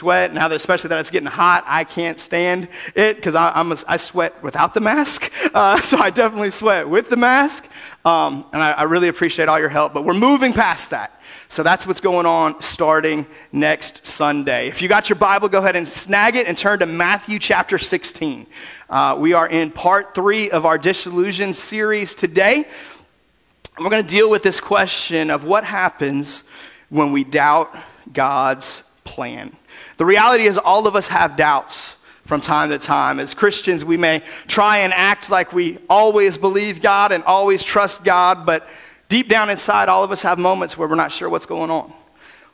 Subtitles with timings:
[0.00, 4.40] sweat now that especially that it's getting hot i can't stand it because i sweat
[4.44, 5.32] without the mask.
[5.54, 7.66] Uh, so i definitely sweat with the mask.
[8.04, 11.20] Um, and I, I really appreciate all your help but we're moving past that.
[11.48, 14.68] So that's what's going on starting next sunday.
[14.68, 17.76] If you got your bible go ahead and snag it and turn to matthew chapter
[17.76, 18.46] 16
[18.90, 22.66] uh, we are in part three of our disillusion series today.
[23.74, 26.44] And we're going to deal with this question of what happens
[26.88, 27.76] when we doubt
[28.12, 29.56] god's plan
[29.98, 33.18] the reality is, all of us have doubts from time to time.
[33.20, 38.04] As Christians, we may try and act like we always believe God and always trust
[38.04, 38.68] God, but
[39.08, 41.92] deep down inside, all of us have moments where we're not sure what's going on.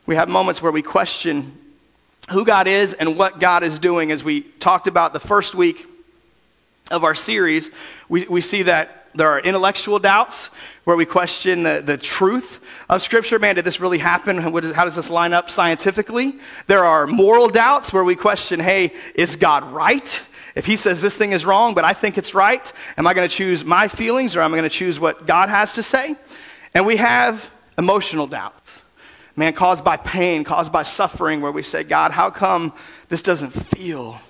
[0.05, 1.57] We have moments where we question
[2.29, 4.11] who God is and what God is doing.
[4.11, 5.85] As we talked about the first week
[6.89, 7.69] of our series,
[8.09, 10.49] we, we see that there are intellectual doubts
[10.85, 13.37] where we question the, the truth of Scripture.
[13.37, 14.37] Man, did this really happen?
[14.37, 16.39] How does this line up scientifically?
[16.67, 20.21] There are moral doubts where we question, hey, is God right?
[20.55, 23.27] If he says this thing is wrong, but I think it's right, am I going
[23.27, 26.15] to choose my feelings or am I going to choose what God has to say?
[26.73, 28.81] And we have emotional doubts,
[29.35, 32.73] man, caused by pain, caused by suffering, where we say, God, how come
[33.09, 34.21] this doesn't feel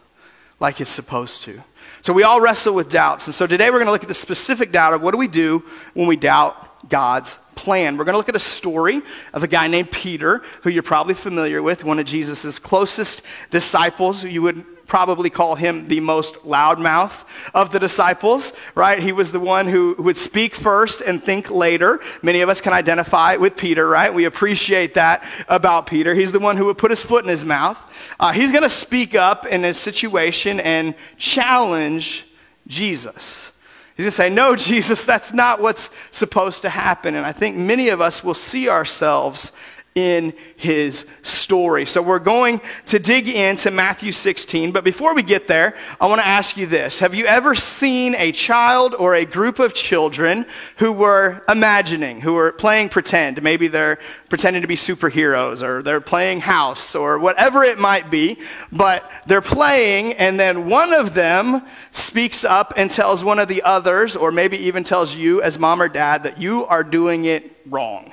[0.59, 1.61] like it's supposed to?
[2.01, 3.27] So we all wrestle with doubts.
[3.27, 5.27] And so today we're going to look at the specific doubt of what do we
[5.27, 7.97] do when we doubt God's plan.
[7.97, 9.01] We're going to look at a story
[9.33, 14.23] of a guy named Peter, who you're probably familiar with, one of Jesus' closest disciples.
[14.23, 18.99] You would probably call him the most loudmouth of the disciples, right?
[18.99, 21.99] He was the one who would speak first and think later.
[22.21, 24.13] Many of us can identify with Peter, right?
[24.13, 26.13] We appreciate that about Peter.
[26.13, 27.77] He's the one who would put his foot in his mouth.
[28.19, 32.25] Uh, he's going to speak up in a situation and challenge
[32.67, 33.51] Jesus.
[33.95, 37.15] He's going to say, No, Jesus, that's not what's supposed to happen.
[37.15, 39.51] And I think many of us will see ourselves
[39.95, 41.85] in his story.
[41.85, 46.19] So we're going to dig into Matthew 16, but before we get there, I want
[46.19, 46.99] to ask you this.
[46.99, 52.33] Have you ever seen a child or a group of children who were imagining, who
[52.33, 53.41] were playing pretend?
[53.41, 53.97] Maybe they're
[54.27, 58.37] pretending to be superheroes or they're playing house or whatever it might be,
[58.73, 63.63] but they're playing and then one of them speaks up and tells one of the
[63.63, 67.55] others or maybe even tells you as mom or dad that you are doing it
[67.69, 68.11] wrong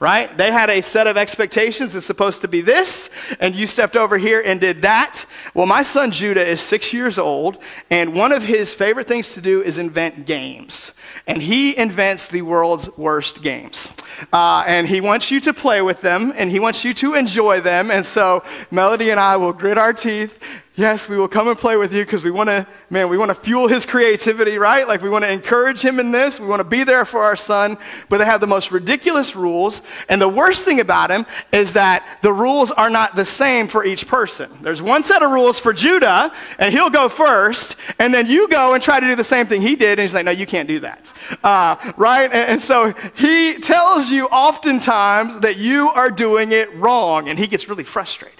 [0.00, 0.36] right?
[0.38, 1.96] They had a set of expectations.
[1.96, 3.10] It's supposed to be this,
[3.40, 5.26] and you stepped over here and did that.
[5.54, 7.58] Well, my son Judah is six years old,
[7.90, 10.92] and one of his favorite things to do is invent games.
[11.26, 13.88] And he invents the world's worst games.
[14.32, 17.60] Uh, and he wants you to play with them, and he wants you to enjoy
[17.60, 17.90] them.
[17.90, 20.40] And so Melody and I will grit our teeth
[20.78, 23.30] Yes, we will come and play with you because we want to, man, we want
[23.30, 24.86] to fuel his creativity, right?
[24.86, 26.38] Like we want to encourage him in this.
[26.38, 27.76] We want to be there for our son,
[28.08, 29.82] but they have the most ridiculous rules.
[30.08, 33.84] And the worst thing about him is that the rules are not the same for
[33.84, 34.48] each person.
[34.62, 38.74] There's one set of rules for Judah, and he'll go first, and then you go
[38.74, 40.68] and try to do the same thing he did, and he's like, no, you can't
[40.68, 41.04] do that.
[41.42, 42.26] Uh, right?
[42.26, 47.48] And, and so he tells you oftentimes that you are doing it wrong, and he
[47.48, 48.37] gets really frustrated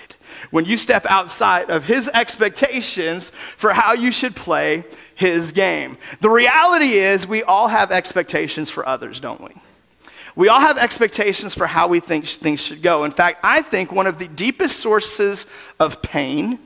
[0.50, 5.98] when you step outside of his expectations for how you should play his game.
[6.20, 9.50] The reality is, we all have expectations for others, don't we?
[10.36, 13.04] We all have expectations for how we think things should go.
[13.04, 15.46] In fact, I think one of the deepest sources
[15.80, 16.60] of pain,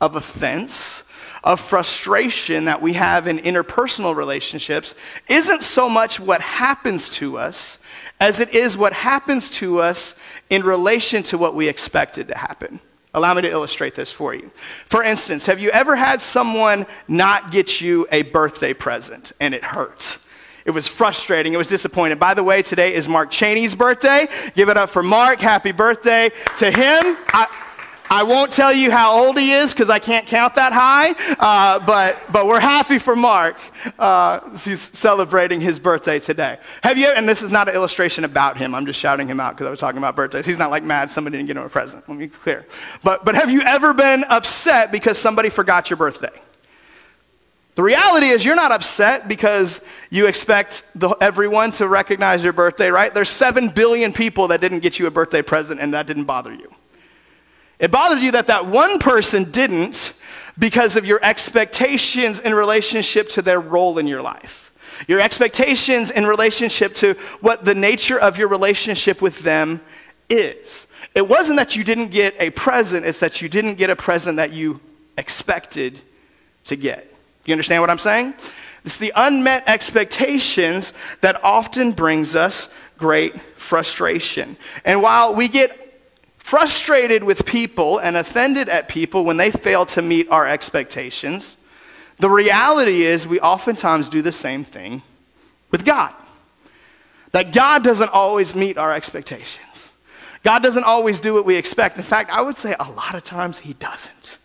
[0.00, 1.02] of offense,
[1.42, 4.94] of frustration that we have in interpersonal relationships
[5.28, 7.78] isn't so much what happens to us
[8.20, 10.14] as it is what happens to us
[10.48, 12.80] in relation to what we expected to happen.
[13.14, 14.50] Allow me to illustrate this for you.
[14.86, 19.62] For instance, have you ever had someone not get you a birthday present and it
[19.62, 20.18] hurt?
[20.64, 21.52] It was frustrating.
[21.52, 22.18] It was disappointing.
[22.18, 24.26] By the way, today is Mark Cheney's birthday.
[24.54, 25.40] Give it up for Mark.
[25.40, 27.16] Happy birthday to him.
[27.28, 27.46] I,
[28.14, 31.84] I won't tell you how old he is because I can't count that high, uh,
[31.84, 33.56] but, but we're happy for Mark.
[33.98, 36.58] Uh, he's celebrating his birthday today.
[36.84, 39.54] Have you, and this is not an illustration about him, I'm just shouting him out
[39.54, 40.46] because I was talking about birthdays.
[40.46, 42.08] He's not like mad somebody didn't get him a present.
[42.08, 42.64] Let me be clear.
[43.02, 46.40] But, but have you ever been upset because somebody forgot your birthday?
[47.74, 52.90] The reality is, you're not upset because you expect the, everyone to recognize your birthday,
[52.90, 53.12] right?
[53.12, 56.54] There's 7 billion people that didn't get you a birthday present, and that didn't bother
[56.54, 56.72] you.
[57.84, 60.14] It bothered you that that one person didn't
[60.58, 64.72] because of your expectations in relationship to their role in your life.
[65.06, 69.82] Your expectations in relationship to what the nature of your relationship with them
[70.30, 70.86] is.
[71.14, 74.38] It wasn't that you didn't get a present, it's that you didn't get a present
[74.38, 74.80] that you
[75.18, 76.00] expected
[76.64, 77.14] to get.
[77.44, 78.32] You understand what I'm saying?
[78.86, 84.56] It's the unmet expectations that often brings us great frustration.
[84.86, 85.83] And while we get
[86.44, 91.56] frustrated with people and offended at people when they fail to meet our expectations,
[92.18, 95.00] the reality is we oftentimes do the same thing
[95.70, 96.14] with God.
[97.32, 99.92] That God doesn't always meet our expectations.
[100.42, 101.96] God doesn't always do what we expect.
[101.96, 104.36] In fact, I would say a lot of times He doesn't.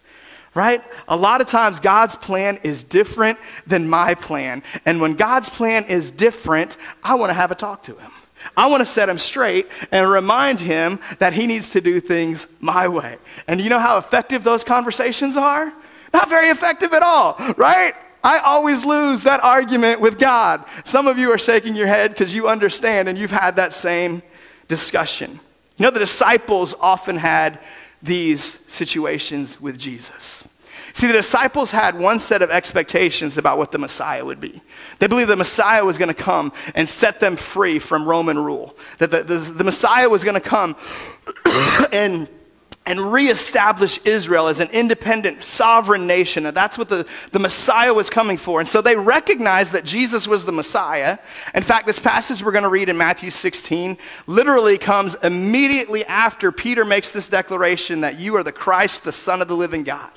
[0.55, 0.81] Right?
[1.09, 3.37] A lot of times God's plan is different
[3.67, 4.63] than my plan.
[4.85, 8.11] And when God's plan is different, I want to have a talk to Him.
[8.55, 12.47] I want to set him straight and remind him that he needs to do things
[12.59, 13.17] my way.
[13.47, 15.73] And you know how effective those conversations are?
[16.13, 17.93] Not very effective at all, right?
[18.23, 20.65] I always lose that argument with God.
[20.83, 24.21] Some of you are shaking your head because you understand and you've had that same
[24.67, 25.39] discussion.
[25.77, 27.59] You know, the disciples often had
[28.01, 30.43] these situations with Jesus.
[30.93, 34.61] See, the disciples had one set of expectations about what the Messiah would be.
[34.99, 38.75] They believed the Messiah was going to come and set them free from Roman rule,
[38.97, 40.75] that the, the, the Messiah was going to come
[41.93, 42.27] and
[42.89, 46.47] and reestablish Israel as an independent, sovereign nation.
[46.47, 48.59] And that's what the, the Messiah was coming for.
[48.59, 51.19] And so they recognized that Jesus was the Messiah.
[51.53, 53.95] In fact, this passage we're going to read in Matthew 16
[54.25, 59.43] literally comes immediately after Peter makes this declaration that you are the Christ, the Son
[59.43, 60.09] of the living God.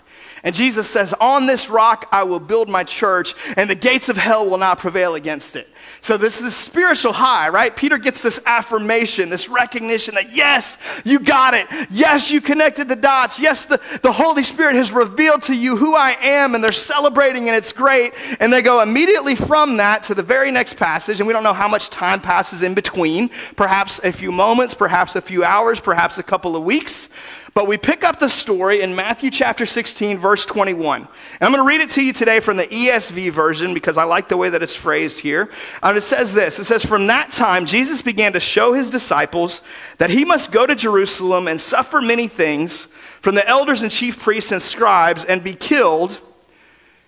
[0.44, 4.16] And Jesus says, On this rock I will build my church, and the gates of
[4.16, 5.68] hell will not prevail against it.
[6.00, 7.74] So, this is spiritual high, right?
[7.74, 11.66] Peter gets this affirmation, this recognition that, yes, you got it.
[11.90, 13.38] Yes, you connected the dots.
[13.40, 17.48] Yes, the, the Holy Spirit has revealed to you who I am, and they're celebrating,
[17.48, 18.12] and it's great.
[18.40, 21.52] And they go immediately from that to the very next passage, and we don't know
[21.52, 26.18] how much time passes in between perhaps a few moments, perhaps a few hours, perhaps
[26.18, 27.08] a couple of weeks.
[27.54, 31.02] But we pick up the story in Matthew chapter 16, verse 21.
[31.02, 31.08] And
[31.40, 34.28] I'm going to read it to you today from the ESV version because I like
[34.28, 35.50] the way that it's phrased here.
[35.82, 39.60] And it says this It says, From that time, Jesus began to show his disciples
[39.98, 42.86] that he must go to Jerusalem and suffer many things
[43.20, 46.20] from the elders and chief priests and scribes and be killed,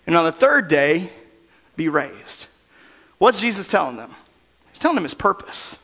[0.07, 1.11] and on the third day
[1.75, 2.47] be raised.
[3.17, 4.15] What's Jesus telling them?
[4.69, 5.79] He's telling them his purpose.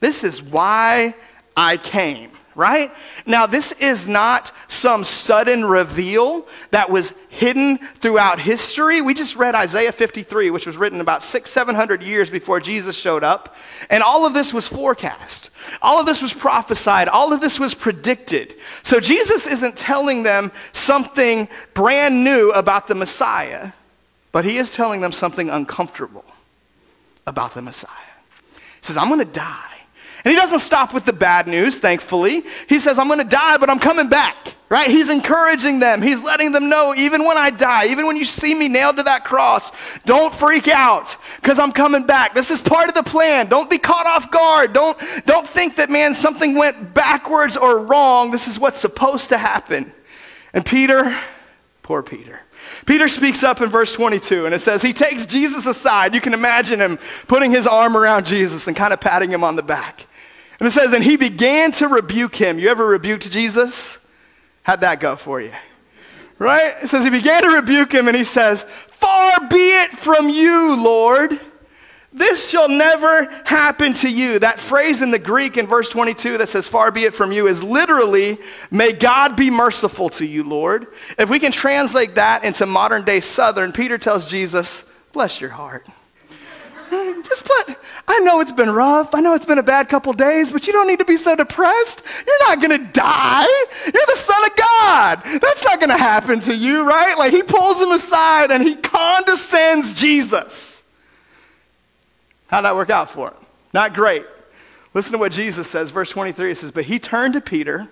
[0.00, 1.14] This is why
[1.56, 2.92] I came right?
[3.24, 9.00] Now, this is not some sudden reveal that was hidden throughout history.
[9.00, 12.98] We just read Isaiah 53, which was written about six, seven hundred years before Jesus
[12.98, 13.54] showed up.
[13.90, 15.50] And all of this was forecast.
[15.80, 17.06] All of this was prophesied.
[17.06, 18.56] All of this was predicted.
[18.82, 23.70] So Jesus isn't telling them something brand new about the Messiah,
[24.32, 26.24] but he is telling them something uncomfortable
[27.24, 27.92] about the Messiah.
[28.56, 29.77] He says, I'm going to die.
[30.24, 32.42] And he doesn't stop with the bad news, thankfully.
[32.68, 34.90] He says, I'm going to die, but I'm coming back, right?
[34.90, 36.02] He's encouraging them.
[36.02, 39.04] He's letting them know, even when I die, even when you see me nailed to
[39.04, 39.70] that cross,
[40.04, 42.34] don't freak out because I'm coming back.
[42.34, 43.46] This is part of the plan.
[43.46, 44.72] Don't be caught off guard.
[44.72, 48.32] Don't, don't think that, man, something went backwards or wrong.
[48.32, 49.92] This is what's supposed to happen.
[50.52, 51.16] And Peter,
[51.82, 52.40] poor Peter.
[52.86, 56.14] Peter speaks up in verse 22 and it says, He takes Jesus aside.
[56.14, 59.56] You can imagine him putting his arm around Jesus and kind of patting him on
[59.56, 60.07] the back.
[60.58, 62.58] And it says, and he began to rebuke him.
[62.58, 64.04] You ever rebuked Jesus?
[64.62, 65.52] How'd that go for you?
[66.38, 66.76] Right?
[66.82, 70.74] It says, he began to rebuke him and he says, Far be it from you,
[70.76, 71.40] Lord.
[72.12, 74.38] This shall never happen to you.
[74.38, 77.46] That phrase in the Greek in verse 22 that says, Far be it from you,
[77.46, 78.38] is literally,
[78.70, 80.88] May God be merciful to you, Lord.
[81.18, 85.86] If we can translate that into modern day Southern, Peter tells Jesus, Bless your heart.
[87.22, 87.76] Just put,
[88.06, 89.14] I know it's been rough.
[89.14, 91.36] I know it's been a bad couple days, but you don't need to be so
[91.36, 92.02] depressed.
[92.26, 93.46] You're not going to die.
[93.84, 95.22] You're the Son of God.
[95.40, 97.16] That's not going to happen to you, right?
[97.18, 100.84] Like he pulls him aside and he condescends Jesus.
[102.48, 103.36] How'd that work out for him?
[103.72, 104.24] Not great.
[104.94, 106.50] Listen to what Jesus says, verse 23.
[106.50, 107.88] It says, But he turned to Peter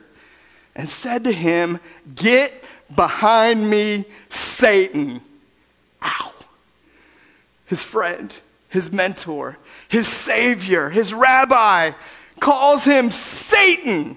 [0.74, 1.78] and said to him,
[2.14, 5.20] Get behind me, Satan.
[6.02, 6.32] Ow.
[7.66, 8.32] His friend
[8.68, 9.58] his mentor,
[9.88, 11.92] his savior, his rabbi,
[12.40, 14.16] calls him Satan.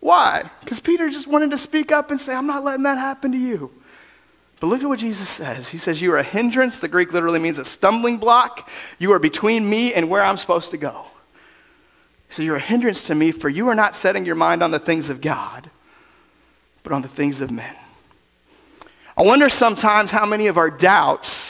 [0.00, 0.50] Why?
[0.60, 3.38] Because Peter just wanted to speak up and say, I'm not letting that happen to
[3.38, 3.70] you.
[4.60, 5.68] But look at what Jesus says.
[5.68, 6.78] He says, You are a hindrance.
[6.78, 8.70] The Greek literally means a stumbling block.
[8.98, 11.04] You are between me and where I'm supposed to go.
[12.30, 14.78] So you're a hindrance to me, for you are not setting your mind on the
[14.78, 15.70] things of God,
[16.82, 17.76] but on the things of men.
[19.16, 21.43] I wonder sometimes how many of our doubts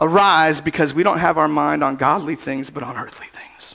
[0.00, 3.74] arise because we don't have our mind on godly things, but on earthly things.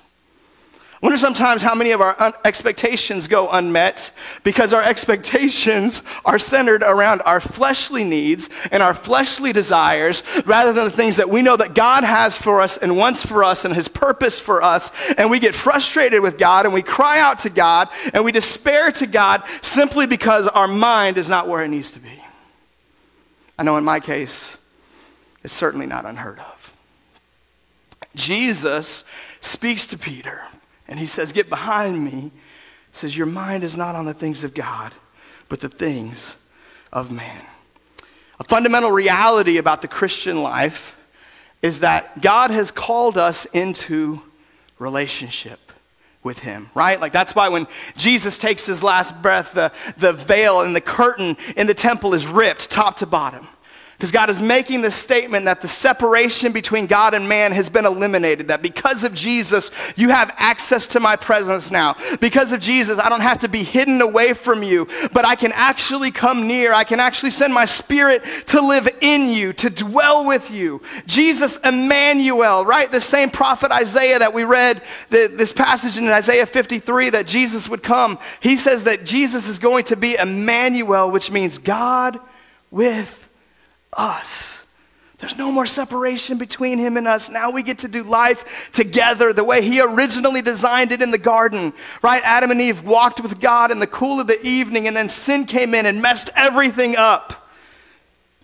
[0.95, 4.09] I wonder sometimes how many of our un- expectations go unmet
[4.43, 10.85] because our expectations are centered around our fleshly needs and our fleshly desires rather than
[10.85, 13.75] the things that we know that God has for us and wants for us and
[13.75, 14.89] his purpose for us.
[15.17, 18.89] And we get frustrated with God and we cry out to God and we despair
[18.93, 22.23] to God simply because our mind is not where it needs to be.
[23.59, 24.57] I know in my case,
[25.45, 26.73] it's certainly not unheard of.
[28.15, 29.03] Jesus
[29.41, 30.43] speaks to Peter
[30.87, 32.11] and he says, Get behind me.
[32.11, 32.31] He
[32.93, 34.91] says, Your mind is not on the things of God,
[35.47, 36.35] but the things
[36.91, 37.45] of man.
[38.39, 40.97] A fundamental reality about the Christian life
[41.61, 44.23] is that God has called us into
[44.79, 45.71] relationship
[46.23, 46.99] with him, right?
[46.99, 51.37] Like that's why when Jesus takes his last breath, the, the veil and the curtain
[51.55, 53.47] in the temple is ripped top to bottom.
[53.97, 57.85] Because God is making the statement that the separation between God and man has been
[57.85, 58.49] eliminated.
[58.49, 61.95] That because of Jesus, you have access to my presence now.
[62.19, 65.53] Because of Jesus, I don't have to be hidden away from you, but I can
[65.53, 66.73] actually come near.
[66.73, 70.81] I can actually send my spirit to live in you, to dwell with you.
[71.07, 72.91] Jesus, Emmanuel, right?
[72.91, 77.69] The same prophet Isaiah that we read the, this passage in Isaiah 53 that Jesus
[77.69, 78.19] would come.
[78.41, 82.19] He says that Jesus is going to be Emmanuel, which means God
[82.71, 83.24] with
[83.95, 84.55] us.
[85.17, 87.29] There's no more separation between him and us.
[87.29, 91.17] Now we get to do life together the way he originally designed it in the
[91.17, 91.73] garden.
[92.03, 92.21] Right?
[92.23, 95.45] Adam and Eve walked with God in the cool of the evening, and then sin
[95.45, 97.47] came in and messed everything up.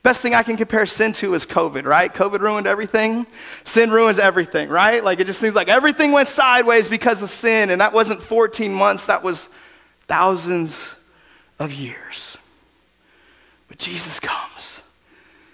[0.02, 2.12] Best thing I can compare sin to is COVID, right?
[2.12, 3.28] COVID ruined everything.
[3.64, 5.04] Sin ruins everything, right?
[5.04, 8.74] Like it just seems like everything went sideways because of sin, and that wasn't 14
[8.74, 9.50] months, that was
[10.08, 10.96] thousands
[11.60, 12.38] of years.
[13.68, 14.82] But Jesus comes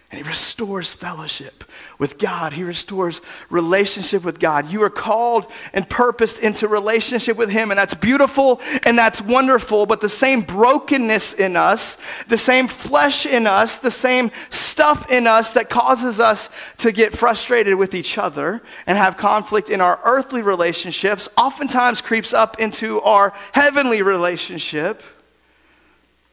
[0.09, 1.65] and he restores fellowship
[1.99, 2.53] with God.
[2.53, 4.71] He restores relationship with God.
[4.71, 9.85] You are called and purposed into relationship with him, and that's beautiful and that's wonderful.
[9.85, 11.97] But the same brokenness in us,
[12.29, 17.11] the same flesh in us, the same stuff in us that causes us to get
[17.11, 23.01] frustrated with each other and have conflict in our earthly relationships oftentimes creeps up into
[23.01, 25.03] our heavenly relationship,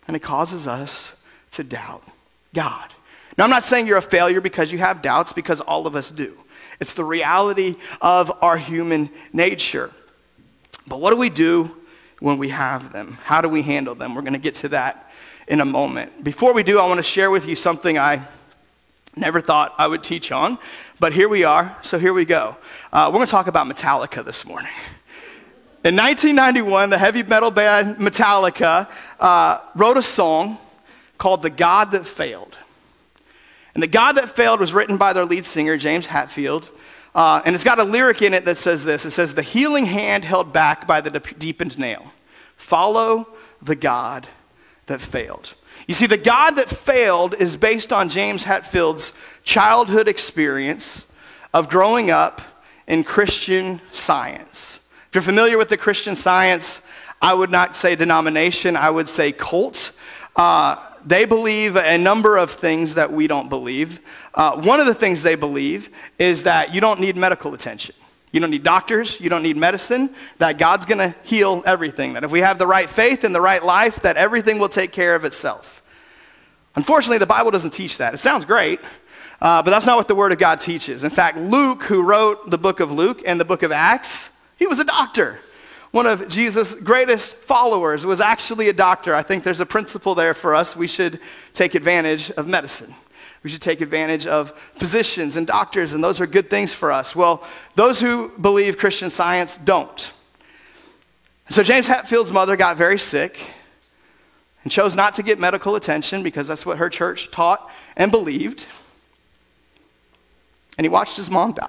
[0.06, 1.12] and it causes us
[1.50, 2.04] to doubt
[2.54, 2.93] God.
[3.36, 6.10] Now, I'm not saying you're a failure because you have doubts, because all of us
[6.10, 6.36] do.
[6.80, 9.90] It's the reality of our human nature.
[10.86, 11.74] But what do we do
[12.20, 13.18] when we have them?
[13.24, 14.14] How do we handle them?
[14.14, 15.10] We're going to get to that
[15.48, 16.22] in a moment.
[16.22, 18.22] Before we do, I want to share with you something I
[19.16, 20.58] never thought I would teach on,
[20.98, 22.56] but here we are, so here we go.
[22.92, 24.72] Uh, we're going to talk about Metallica this morning.
[25.84, 28.88] In 1991, the heavy metal band Metallica
[29.20, 30.58] uh, wrote a song
[31.18, 32.58] called The God That Failed.
[33.74, 36.68] And The God That Failed was written by their lead singer, James Hetfield.
[37.14, 39.86] Uh, and it's got a lyric in it that says this it says, The healing
[39.86, 42.04] hand held back by the deepened nail.
[42.56, 43.28] Follow
[43.62, 44.26] the God
[44.86, 45.54] that failed.
[45.86, 49.12] You see, the God that failed is based on James Hetfield's
[49.42, 51.04] childhood experience
[51.52, 52.40] of growing up
[52.86, 54.80] in Christian science.
[55.08, 56.82] If you're familiar with the Christian science,
[57.20, 59.92] I would not say denomination, I would say cult.
[60.36, 64.00] Uh, they believe a number of things that we don't believe.
[64.34, 67.94] Uh, one of the things they believe is that you don't need medical attention.
[68.32, 72.14] You don't need doctors, you don't need medicine, that God's going to heal everything.
[72.14, 74.90] That if we have the right faith and the right life, that everything will take
[74.90, 75.82] care of itself.
[76.74, 78.12] Unfortunately, the Bible doesn't teach that.
[78.12, 78.80] It sounds great,
[79.40, 81.04] uh, but that's not what the Word of God teaches.
[81.04, 84.66] In fact, Luke, who wrote the book of Luke and the book of Acts, he
[84.66, 85.38] was a doctor
[85.94, 89.14] one of Jesus' greatest followers was actually a doctor.
[89.14, 90.74] I think there's a principle there for us.
[90.74, 91.20] We should
[91.52, 92.92] take advantage of medicine.
[93.44, 97.14] We should take advantage of physicians and doctors, and those are good things for us.
[97.14, 97.44] Well,
[97.76, 100.10] those who believe Christian science don't.
[101.50, 103.38] So James Hetfield's mother got very sick
[104.64, 108.66] and chose not to get medical attention because that's what her church taught and believed.
[110.76, 111.68] And he watched his mom die.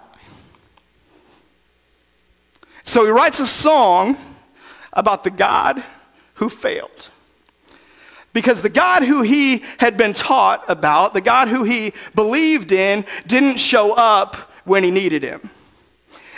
[2.95, 4.15] So he writes a song
[4.93, 5.83] about the God
[6.35, 7.09] who failed.
[8.31, 13.03] Because the God who he had been taught about, the God who he believed in,
[13.27, 15.49] didn't show up when he needed him.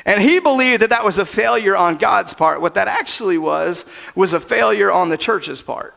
[0.04, 2.60] And he believed that that was a failure on God's part.
[2.60, 3.86] What that actually was,
[4.16, 5.96] was a failure on the church's part.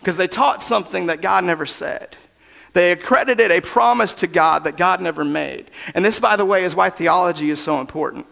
[0.00, 2.16] Because they taught something that God never said.
[2.72, 5.70] They accredited a promise to God that God never made.
[5.94, 8.26] And this, by the way, is why theology is so important.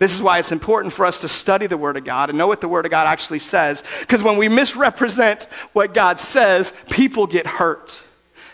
[0.00, 2.46] This is why it's important for us to study the Word of God and know
[2.46, 3.84] what the Word of God actually says.
[4.00, 8.02] Because when we misrepresent what God says, people get hurt.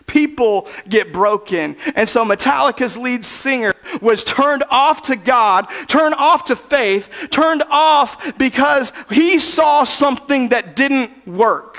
[0.09, 1.77] People get broken.
[1.95, 7.63] And so Metallica's lead singer was turned off to God, turned off to faith, turned
[7.71, 11.79] off because he saw something that didn't work.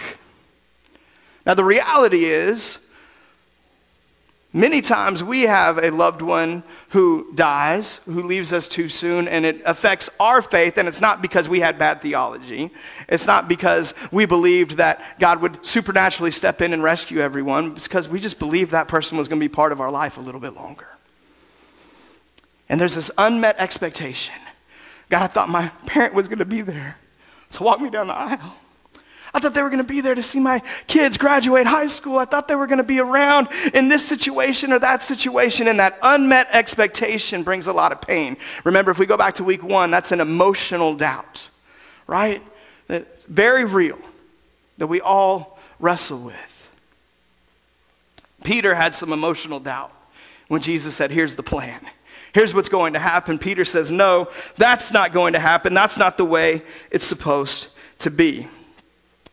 [1.45, 2.86] Now, the reality is,
[4.57, 9.45] Many times we have a loved one who dies, who leaves us too soon, and
[9.45, 10.79] it affects our faith.
[10.79, 12.71] And it's not because we had bad theology.
[13.07, 17.73] It's not because we believed that God would supernaturally step in and rescue everyone.
[17.73, 20.17] It's because we just believed that person was going to be part of our life
[20.17, 20.87] a little bit longer.
[22.67, 24.33] And there's this unmet expectation.
[25.11, 26.97] God, I thought my parent was going to be there
[27.51, 28.55] to walk me down the aisle.
[29.37, 32.17] I thought they were going to be there to see my kids graduate high school.
[32.17, 35.67] I thought they were going to be around in this situation or that situation.
[35.67, 38.37] And that unmet expectation brings a lot of pain.
[38.63, 41.49] Remember, if we go back to week one, that's an emotional doubt,
[42.07, 42.41] right?
[42.87, 43.99] That very real
[44.79, 46.71] that we all wrestle with.
[48.43, 49.91] Peter had some emotional doubt
[50.47, 51.79] when Jesus said, Here's the plan.
[52.33, 53.37] Here's what's going to happen.
[53.37, 55.75] Peter says, No, that's not going to happen.
[55.75, 57.67] That's not the way it's supposed
[57.99, 58.47] to be.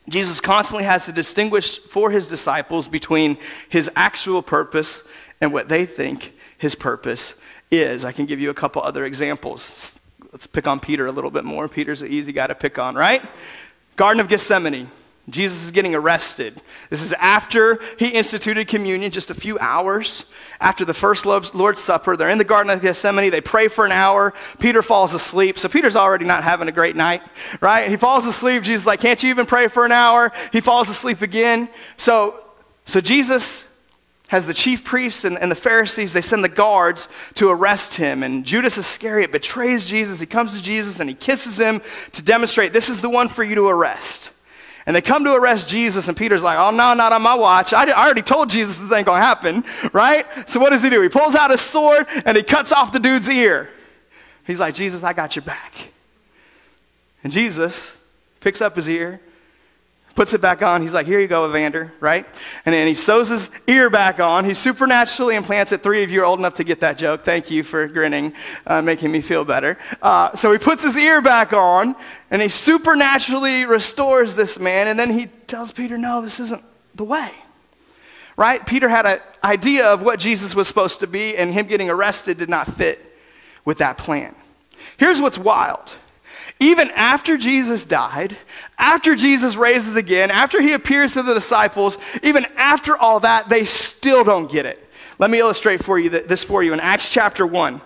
[0.09, 5.03] Jesus constantly has to distinguish for his disciples between his actual purpose
[5.41, 8.05] and what they think his purpose is.
[8.05, 10.01] I can give you a couple other examples.
[10.33, 11.69] Let's pick on Peter a little bit more.
[11.69, 13.23] Peter's an easy guy to pick on, right?
[13.97, 14.91] Garden of Gethsemane.
[15.29, 16.61] Jesus is getting arrested.
[16.91, 20.27] This is after he instituted communion, just a few hours
[20.61, 22.17] after the first Lord's Supper.
[22.17, 23.31] They're in the Garden of Gethsemane.
[23.31, 24.35] They pray for an hour.
[24.59, 25.59] Peter falls asleep.
[25.59, 27.23] So Peter's already not having a great night,
[27.63, 27.89] right?
[27.89, 28.65] He falls asleep.
[28.65, 30.31] Jesus like, Can't you even pray for an hour?
[30.53, 31.71] He falls asleep again.
[31.97, 32.45] So,
[32.85, 33.67] so Jesus
[34.29, 38.23] has the chief priests and, and the Pharisees, they send the guards to arrest him.
[38.23, 40.21] And Judas Iscariot betrays Jesus.
[40.21, 41.81] He comes to Jesus and he kisses him
[42.13, 44.33] to demonstrate this is the one for you to arrest.
[44.87, 47.73] And they come to arrest Jesus, and Peter's like, oh, no, not on my watch.
[47.73, 50.27] I, I already told Jesus this ain't going to happen, right?
[50.47, 51.01] So what does he do?
[51.01, 53.71] He pulls out his sword and he cuts off the dude's ear.
[54.47, 55.73] He's like, Jesus, I got your back.
[57.23, 57.99] And Jesus
[58.41, 59.21] picks up his ear
[60.15, 60.83] puts it back on.
[60.83, 62.27] He's like, Here you go, Evander, right?
[62.65, 64.45] And then he sews his ear back on.
[64.45, 65.83] He supernaturally implants it.
[65.83, 67.23] Three of you are old enough to get that joke.
[67.25, 68.33] Thank you for grinning,
[68.67, 69.77] uh, making me feel better.
[70.01, 71.97] Uh, so he puts his ear back on,
[72.31, 74.89] and he supernaturally restores this man.
[74.89, 76.63] And then he tells Peter, No, this isn't
[76.95, 77.33] the way.
[78.37, 78.65] Right?
[78.67, 82.39] Peter had an idea of what Jesus was supposed to be, and him getting arrested
[82.39, 83.01] did not fit
[83.65, 84.35] with that plan.
[84.97, 85.93] Here's what's wild
[86.61, 88.37] even after Jesus died,
[88.79, 93.65] after Jesus raises again, after he appears to the disciples, even after all that, they
[93.65, 94.81] still don't get it.
[95.19, 97.81] Let me illustrate for you this for you in Acts chapter 1.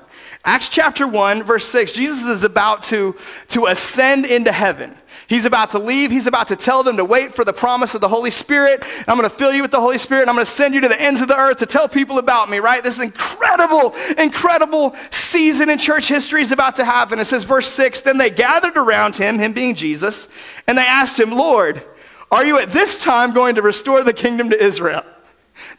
[0.44, 3.16] Acts chapter 1, verse 6, Jesus is about to,
[3.48, 4.96] to ascend into heaven.
[5.29, 6.11] He's about to leave.
[6.11, 8.83] He's about to tell them to wait for the promise of the Holy Spirit.
[9.07, 10.27] I'm going to fill you with the Holy Spirit.
[10.27, 12.49] I'm going to send you to the ends of the earth to tell people about
[12.49, 12.83] me, right?
[12.83, 17.19] This incredible, incredible season in church history is about to happen.
[17.19, 20.29] It says, verse 6 Then they gathered around him, him being Jesus,
[20.67, 21.83] and they asked him, Lord,
[22.31, 25.05] are you at this time going to restore the kingdom to Israel?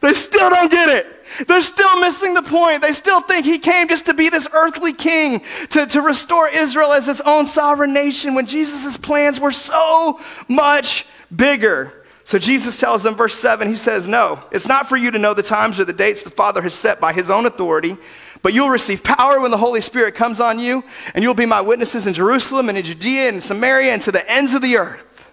[0.01, 1.19] They still don't get it.
[1.47, 2.81] They're still missing the point.
[2.81, 6.91] They still think he came just to be this earthly king, to, to restore Israel
[6.91, 11.93] as its own sovereign nation, when Jesus' plans were so much bigger.
[12.23, 15.33] So Jesus tells them, verse 7, he says, No, it's not for you to know
[15.33, 17.97] the times or the dates the Father has set by his own authority,
[18.41, 21.61] but you'll receive power when the Holy Spirit comes on you, and you'll be my
[21.61, 25.31] witnesses in Jerusalem and in Judea and Samaria and to the ends of the earth.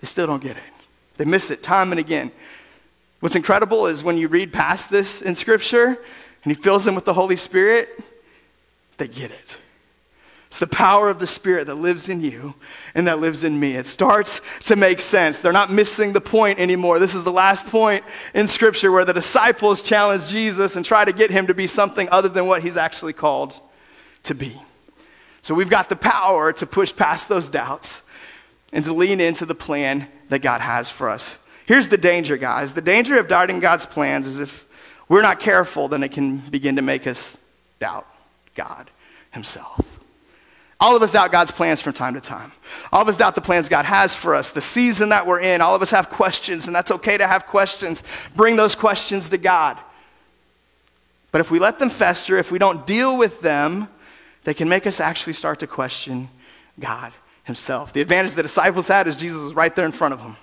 [0.00, 0.62] They still don't get it.
[1.16, 2.30] They miss it time and again.
[3.20, 5.96] What's incredible is when you read past this in Scripture and
[6.44, 7.88] he fills them with the Holy Spirit,
[8.96, 9.56] they get it.
[10.46, 12.54] It's the power of the Spirit that lives in you
[12.94, 13.76] and that lives in me.
[13.76, 15.40] It starts to make sense.
[15.40, 16.98] They're not missing the point anymore.
[16.98, 18.02] This is the last point
[18.32, 22.08] in Scripture where the disciples challenge Jesus and try to get him to be something
[22.10, 23.60] other than what he's actually called
[24.22, 24.58] to be.
[25.42, 28.08] So we've got the power to push past those doubts
[28.72, 31.36] and to lean into the plan that God has for us.
[31.68, 32.72] Here's the danger, guys.
[32.72, 34.64] The danger of doubting God's plans is if
[35.06, 37.36] we're not careful, then it can begin to make us
[37.78, 38.06] doubt
[38.54, 38.90] God
[39.32, 40.00] Himself.
[40.80, 42.52] All of us doubt God's plans from time to time.
[42.90, 45.60] All of us doubt the plans God has for us, the season that we're in.
[45.60, 48.02] All of us have questions, and that's okay to have questions.
[48.34, 49.76] Bring those questions to God.
[51.32, 53.88] But if we let them fester, if we don't deal with them,
[54.44, 56.30] they can make us actually start to question
[56.80, 57.12] God
[57.44, 57.92] Himself.
[57.92, 60.38] The advantage the disciples had is Jesus was right there in front of them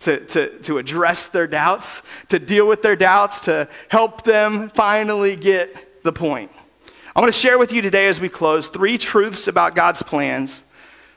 [0.00, 5.36] to, to, to address their doubts, to deal with their doubts, to help them finally
[5.36, 6.50] get the point.
[7.14, 10.64] I want to share with you today as we close three truths about God's plans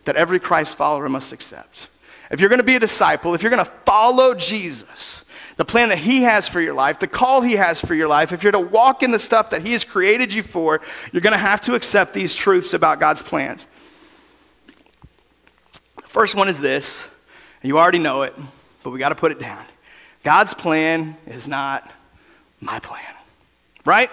[0.06, 1.90] that every Christ follower must accept.
[2.32, 5.26] If you're going to be a disciple, if you're going to follow Jesus,
[5.58, 8.32] the plan that He has for your life, the call He has for your life,
[8.32, 10.80] if you're to walk in the stuff that He has created you for,
[11.12, 13.68] you're going to have to accept these truths about God's plans.
[15.98, 17.06] The First one is this,
[17.62, 18.34] and you already know it,
[18.84, 19.64] but we got to put it down.
[20.24, 21.90] God's plan is not
[22.60, 23.02] my plan,
[23.86, 24.10] right?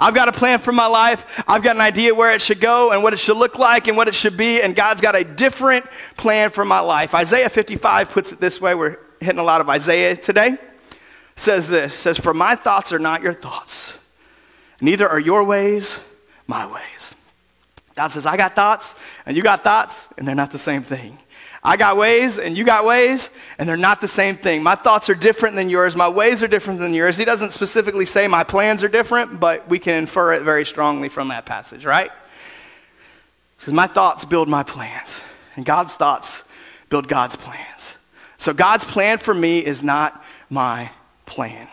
[0.00, 1.42] I've got a plan for my life.
[1.48, 3.96] I've got an idea where it should go and what it should look like and
[3.96, 7.14] what it should be, and God's got a different plan for my life.
[7.14, 8.74] Isaiah 55 puts it this way.
[8.74, 10.56] We're hitting a lot of Isaiah today.
[11.34, 13.98] Says this says, For my thoughts are not your thoughts,
[14.80, 15.98] neither are your ways
[16.46, 17.14] my ways.
[17.94, 18.94] God says, I got thoughts,
[19.26, 21.18] and you got thoughts, and they're not the same thing.
[21.62, 24.62] I got ways and you got ways, and they're not the same thing.
[24.62, 25.96] My thoughts are different than yours.
[25.96, 27.16] My ways are different than yours.
[27.16, 31.08] He doesn't specifically say my plans are different, but we can infer it very strongly
[31.08, 32.10] from that passage, right?
[33.58, 35.22] Because my thoughts build my plans,
[35.56, 36.44] and God's thoughts
[36.90, 37.96] build God's plans.
[38.36, 40.90] So God's plan for me is not my
[41.26, 41.66] plan.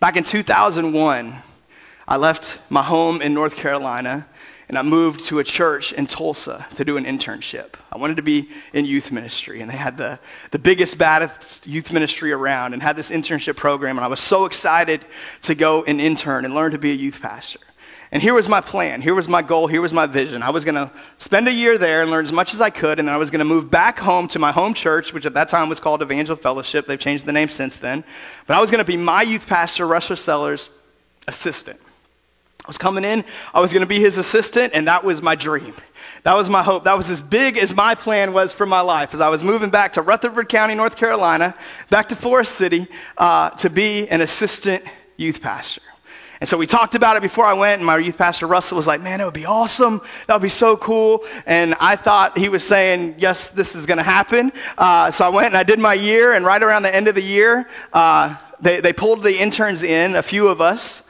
[0.00, 1.34] Back in 2001,
[2.08, 4.26] I left my home in North Carolina
[4.72, 7.74] and I moved to a church in Tulsa to do an internship.
[7.92, 10.18] I wanted to be in youth ministry, and they had the,
[10.50, 14.46] the biggest, baddest youth ministry around and had this internship program, and I was so
[14.46, 15.04] excited
[15.42, 17.58] to go and intern and learn to be a youth pastor.
[18.12, 19.02] And here was my plan.
[19.02, 19.66] Here was my goal.
[19.66, 20.42] Here was my vision.
[20.42, 22.98] I was going to spend a year there and learn as much as I could,
[22.98, 25.34] and then I was going to move back home to my home church, which at
[25.34, 26.86] that time was called Evangel Fellowship.
[26.86, 28.04] They've changed the name since then.
[28.46, 30.70] But I was going to be my youth pastor, Russell Sellers'
[31.28, 31.78] assistant.
[32.64, 35.34] I was coming in, I was going to be his assistant, and that was my
[35.34, 35.74] dream.
[36.22, 36.84] That was my hope.
[36.84, 39.12] That was as big as my plan was for my life.
[39.12, 41.56] As I was moving back to Rutherford County, North Carolina,
[41.90, 42.86] back to Forest City,
[43.18, 44.84] uh, to be an assistant
[45.16, 45.82] youth pastor.
[46.38, 48.86] And so we talked about it before I went, and my youth pastor Russell was
[48.86, 50.00] like, Man, it would be awesome.
[50.26, 51.24] That would be so cool.
[51.46, 54.52] And I thought he was saying, Yes, this is going to happen.
[54.78, 57.16] Uh, so I went and I did my year, and right around the end of
[57.16, 61.01] the year, uh, they, they pulled the interns in, a few of us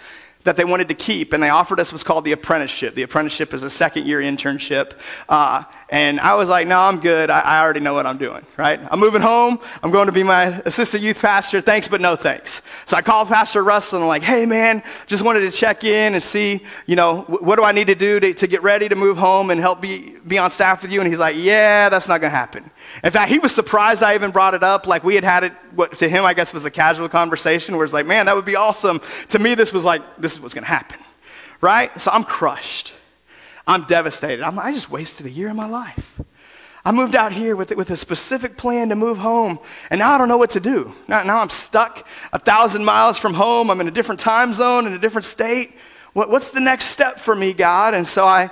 [0.45, 2.95] that they wanted to keep, and they offered us what's called the apprenticeship.
[2.95, 4.93] The apprenticeship is a second year internship.
[5.29, 7.29] Uh, and I was like, no, I'm good.
[7.29, 8.81] I, I, already know what I'm doing, right?
[8.91, 9.59] I'm moving home.
[9.83, 11.61] I'm going to be my assistant youth pastor.
[11.61, 12.63] Thanks, but no thanks.
[12.87, 16.15] So I called Pastor Russell and I'm like, hey, man, just wanted to check in
[16.15, 18.97] and see, you know, what do I need to do to, to get ready to
[18.97, 21.03] move home and help be, be on staff with you?
[21.03, 22.71] And he's like, yeah, that's not going to happen.
[23.05, 24.87] In fact, he was surprised I even brought it up.
[24.87, 27.85] Like we had had it, what to him, I guess, was a casual conversation where
[27.85, 29.03] it's like, man, that would be awesome.
[29.29, 31.01] To me, this was like, this is what's going to happen,
[31.61, 32.01] right?
[32.01, 32.95] So I'm crushed.
[33.67, 34.45] I'm devastated.
[34.45, 36.21] I'm, I just wasted a year of my life.
[36.85, 40.19] I moved out here with, with a specific plan to move home, and now I
[40.19, 40.93] don't know what to do.
[41.07, 43.71] Now, now I'm stuck a thousand miles from home.
[43.71, 45.73] I'm in a different time zone, in a different state.
[46.13, 47.95] What, what's the next step for me, God?
[47.95, 48.51] And so I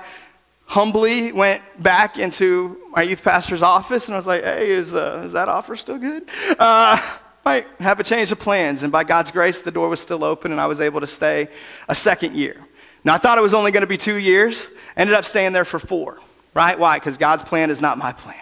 [0.67, 5.25] humbly went back into my youth pastor's office, and I was like, hey, is, uh,
[5.27, 6.29] is that offer still good?
[6.57, 8.85] Uh, might have a change of plans.
[8.85, 11.49] And by God's grace, the door was still open, and I was able to stay
[11.89, 12.65] a second year.
[13.05, 14.69] Now, I thought it was only going to be two years.
[14.97, 16.19] Ended up staying there for four,
[16.55, 16.79] right?
[16.79, 16.99] Why?
[16.99, 18.37] Because God's plan is not my plan.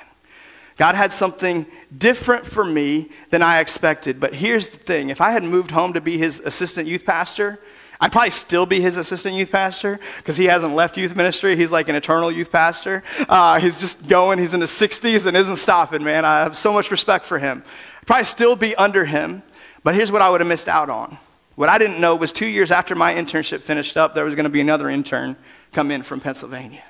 [0.77, 1.67] God had something
[1.97, 4.21] different for me than I expected.
[4.21, 7.59] But here's the thing if I had moved home to be his assistant youth pastor,
[8.01, 11.57] I'd probably still be his assistant youth pastor because he hasn't left youth ministry.
[11.57, 13.03] He's like an eternal youth pastor.
[13.29, 16.25] Uh, he's just going, he's in his 60s and isn't stopping, man.
[16.25, 17.65] I have so much respect for him.
[18.01, 19.43] I'd probably still be under him.
[19.83, 21.19] But here's what I would have missed out on
[21.59, 24.45] what I didn't know was two years after my internship finished up, there was going
[24.45, 25.37] to be another intern
[25.73, 26.85] come in from Pennsylvania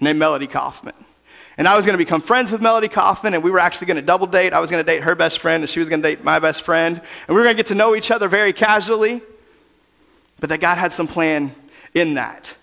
[0.00, 0.94] named Melody Kaufman.
[1.58, 3.96] And I was going to become friends with Melody Kaufman, and we were actually going
[3.96, 4.52] to double date.
[4.52, 6.38] I was going to date her best friend, and she was going to date my
[6.38, 6.98] best friend.
[6.98, 9.22] And we were going to get to know each other very casually.
[10.38, 11.52] But that God had some plan
[11.92, 12.54] in that.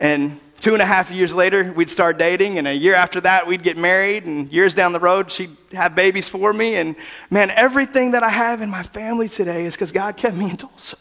[0.00, 3.48] And Two and a half years later, we'd start dating, and a year after that,
[3.48, 6.76] we'd get married, and years down the road, she'd have babies for me.
[6.76, 6.94] And
[7.32, 10.56] man, everything that I have in my family today is because God kept me in
[10.56, 10.96] Tulsa.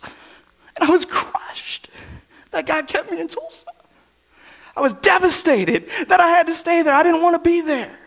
[0.76, 1.89] And I was crushed
[2.50, 3.67] that God kept me in Tulsa.
[4.76, 6.95] I was devastated that I had to stay there.
[6.95, 8.00] I didn't want to be there.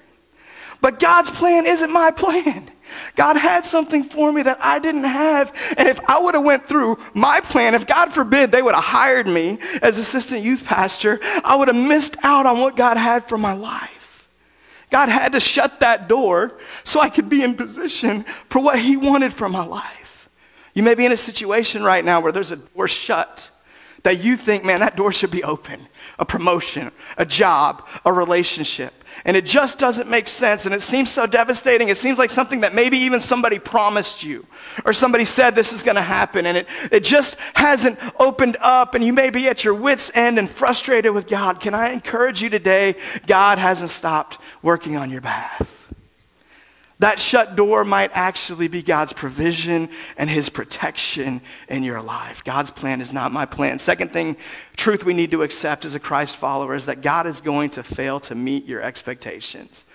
[0.80, 2.68] But God's plan isn't my plan.
[3.16, 5.54] God had something for me that I didn't have.
[5.76, 8.84] And if I would have went through my plan, if God forbid they would have
[8.84, 13.28] hired me as assistant youth pastor, I would have missed out on what God had
[13.28, 14.28] for my life.
[14.90, 18.96] God had to shut that door so I could be in position for what he
[18.96, 20.28] wanted for my life.
[20.74, 23.50] You may be in a situation right now where there's a door shut
[24.04, 25.86] that you think, man, that door should be open.
[26.18, 31.10] A promotion, a job, a relationship and it just doesn't make sense and it seems
[31.10, 31.88] so devastating.
[31.88, 34.46] It seems like something that maybe even somebody promised you
[34.84, 38.94] or somebody said this is going to happen and it, it just hasn't opened up
[38.94, 41.60] and you may be at your wits' end and frustrated with God.
[41.60, 42.96] Can I encourage you today?
[43.26, 45.83] God hasn't stopped working on your behalf.
[47.00, 52.44] That shut door might actually be God's provision and his protection in your life.
[52.44, 53.78] God's plan is not my plan.
[53.78, 54.36] Second thing,
[54.76, 57.82] truth we need to accept as a Christ follower is that God is going to
[57.82, 59.86] fail to meet your expectations.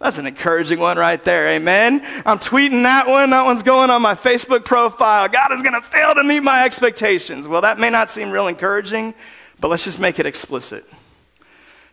[0.00, 1.46] That's an encouraging one right there.
[1.48, 2.00] Amen.
[2.24, 3.30] I'm tweeting that one.
[3.30, 5.28] That one's going on my Facebook profile.
[5.28, 7.46] God is going to fail to meet my expectations.
[7.46, 9.14] Well, that may not seem real encouraging,
[9.60, 10.84] but let's just make it explicit.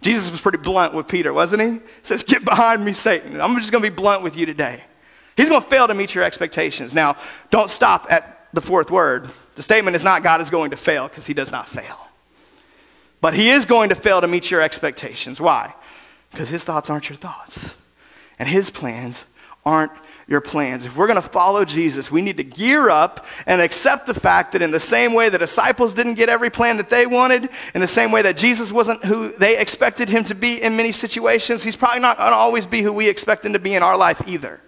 [0.02, 1.70] Jesus was pretty blunt with Peter, wasn't he?
[1.70, 3.42] He says, Get behind me, Satan.
[3.42, 4.84] I'm just going to be blunt with you today.
[5.36, 6.96] He's going to fail to meet your expectations.
[6.96, 7.16] Now,
[7.52, 9.30] don't stop at the fourth word.
[9.56, 12.08] The statement is not God is going to fail because he does not fail.
[13.22, 15.42] But he is going to fail to meet your expectations.
[15.42, 15.74] Why?
[16.32, 17.74] Because his thoughts aren't your thoughts,
[18.38, 19.26] and his plans
[19.66, 19.92] aren't
[20.28, 20.86] your plans.
[20.86, 24.52] If we're going to follow Jesus, we need to gear up and accept the fact
[24.52, 27.80] that in the same way the disciples didn't get every plan that they wanted, in
[27.80, 31.64] the same way that Jesus wasn't who they expected him to be in many situations,
[31.64, 33.96] he's probably not going to always be who we expect him to be in our
[33.96, 34.60] life either.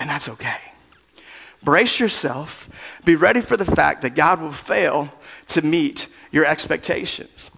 [0.00, 0.58] And that's okay.
[1.62, 2.68] Brace yourself.
[3.04, 5.12] Be ready for the fact that God will fail
[5.48, 7.50] to meet your expectations.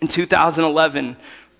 [0.00, 1.16] In 2011,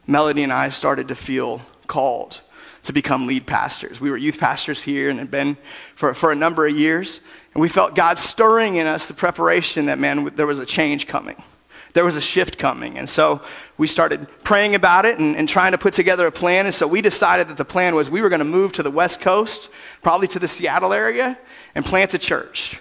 [0.07, 2.40] Melody and I started to feel called
[2.87, 4.01] to become lead pastors.
[4.01, 5.57] We were youth pastors here and had been
[5.94, 7.20] for, for a number of years.
[7.55, 11.07] And we felt God stirring in us the preparation that, man, there was a change
[11.07, 11.42] coming.
[11.94, 12.99] There was a shift coming.
[12.99, 13.40] And so
[13.79, 16.66] we started praying about it and, and trying to put together a plan.
[16.66, 18.90] And so we decided that the plan was we were going to move to the
[18.90, 19.70] West Coast,
[20.03, 21.38] probably to the Seattle area,
[21.75, 22.81] and plant a church.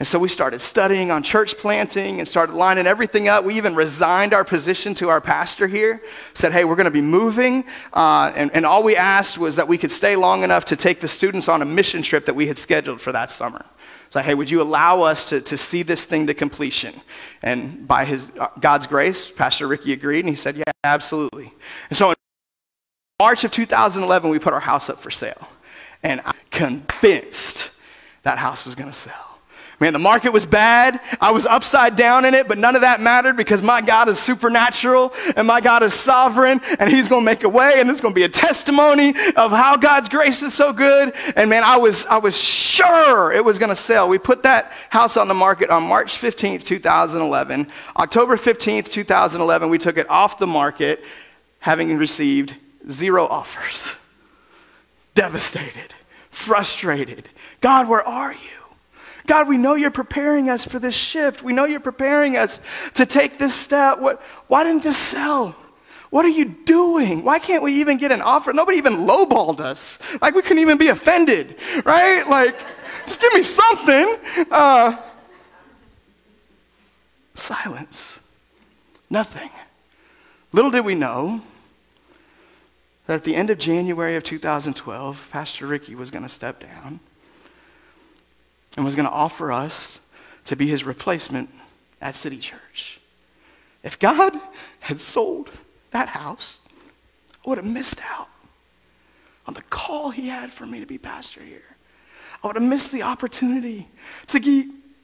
[0.00, 3.44] And so we started studying on church planting and started lining everything up.
[3.44, 7.02] We even resigned our position to our pastor here, said, hey, we're going to be
[7.02, 7.66] moving.
[7.92, 11.00] Uh, and, and all we asked was that we could stay long enough to take
[11.00, 13.62] the students on a mission trip that we had scheduled for that summer.
[14.06, 16.94] It's like, hey, would you allow us to, to see this thing to completion?
[17.42, 21.52] And by his, uh, God's grace, Pastor Ricky agreed, and he said, yeah, absolutely.
[21.90, 22.16] And so in
[23.20, 25.46] March of 2011, we put our house up for sale.
[26.02, 27.72] And I'm convinced
[28.22, 29.39] that house was going to sell.
[29.80, 31.00] Man, the market was bad.
[31.22, 34.18] I was upside down in it, but none of that mattered because my God is
[34.18, 38.02] supernatural and my God is sovereign and He's going to make a way and it's
[38.02, 41.14] going to be a testimony of how God's grace is so good.
[41.34, 44.06] And man, I was, I was sure it was going to sell.
[44.06, 47.66] We put that house on the market on March 15th, 2011.
[47.96, 51.02] October 15th, 2011, we took it off the market
[51.58, 52.54] having received
[52.90, 53.96] zero offers.
[55.14, 55.94] Devastated,
[56.30, 57.30] frustrated.
[57.62, 58.59] God, where are you?
[59.26, 61.42] God, we know you're preparing us for this shift.
[61.42, 62.60] We know you're preparing us
[62.94, 63.98] to take this step.
[63.98, 65.54] What, why didn't this sell?
[66.10, 67.22] What are you doing?
[67.22, 68.52] Why can't we even get an offer?
[68.52, 69.98] Nobody even lowballed us.
[70.20, 72.28] Like we couldn't even be offended, right?
[72.28, 72.58] Like,
[73.06, 74.16] just give me something.
[74.50, 74.96] Uh,
[77.34, 78.20] silence.
[79.08, 79.50] Nothing.
[80.52, 81.42] Little did we know
[83.06, 87.00] that at the end of January of 2012, Pastor Ricky was going to step down
[88.76, 90.00] and was going to offer us
[90.44, 91.50] to be his replacement
[92.00, 93.00] at City Church.
[93.82, 94.38] If God
[94.80, 95.50] had sold
[95.90, 96.60] that house,
[97.44, 98.28] I would have missed out
[99.46, 101.62] on the call he had for me to be pastor here.
[102.42, 103.88] I would have missed the opportunity
[104.28, 104.40] to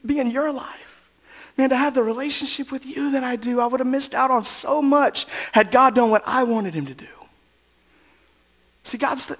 [0.05, 1.11] be in your life.
[1.57, 4.31] Man, to have the relationship with you that I do, I would have missed out
[4.31, 7.07] on so much had God done what I wanted him to do.
[8.85, 9.33] See, God's